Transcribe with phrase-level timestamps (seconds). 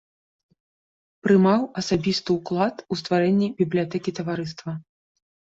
[1.27, 4.71] Прымаў асабісты ўклад у стварэнні бібліятэкі таварыства.